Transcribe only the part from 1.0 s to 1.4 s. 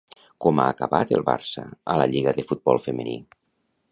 el